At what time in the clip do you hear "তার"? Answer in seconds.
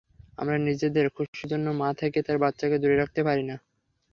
2.21-2.37